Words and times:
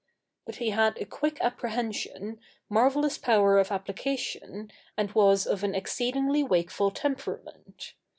But 0.45 0.55
he 0.55 0.71
had 0.71 0.97
a 0.97 1.05
quick 1.05 1.37
apprehension, 1.41 2.39
marvellous 2.69 3.19
power 3.19 3.59
of 3.59 3.71
application, 3.71 4.71
and 4.97 5.11
was 5.11 5.45
of 5.45 5.63
an 5.63 5.75
exceedingly 5.75 6.41
wakeful 6.41 6.89
temperament. 6.89 7.93